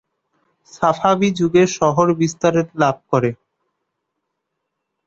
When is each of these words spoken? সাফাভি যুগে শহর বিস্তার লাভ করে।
সাফাভি 0.73 1.29
যুগে 1.39 1.63
শহর 1.77 2.07
বিস্তার 2.19 2.53
লাভ 2.81 2.95
করে। 3.11 3.31